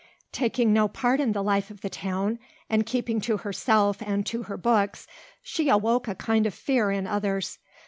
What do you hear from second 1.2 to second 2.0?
the life of the